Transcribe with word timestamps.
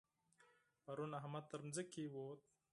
پرون 0.83 1.11
احمد 1.19 1.43
تر 1.51 1.59
ځمکې 1.75 2.03
ووت. 2.09 2.41